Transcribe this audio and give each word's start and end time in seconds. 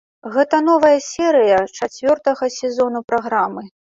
Гэта 0.35 0.59
новая 0.69 0.99
серыя 1.07 1.59
чацвёртага 1.77 2.51
сезону 2.57 2.99
праграмы. 3.13 3.63